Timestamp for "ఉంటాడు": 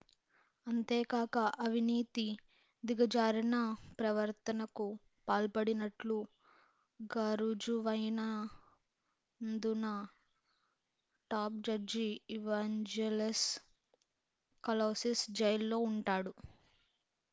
15.91-16.33